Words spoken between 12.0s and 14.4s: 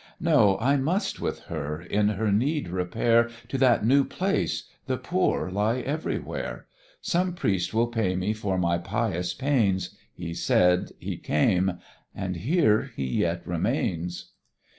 and here he yet remains.